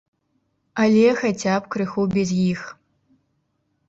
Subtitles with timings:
[0.83, 2.61] Але, хаця б, крыху без іх.